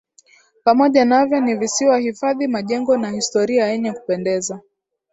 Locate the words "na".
2.97-3.09